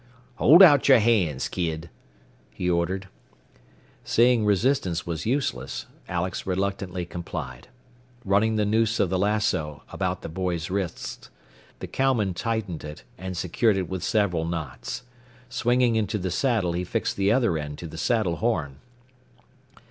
[0.37, 1.91] "Hold out your hands, kid!"
[2.49, 3.07] he ordered.
[4.03, 7.67] Seeing resistance was useless, Alex reluctantly complied.
[8.25, 11.29] Running the noose of the lassoo about the boy's wrists,
[11.77, 15.03] the cowman tightened it, and secured it with several knots.
[15.49, 18.77] Swinging into the saddle, he fixed the other end to the saddle horn.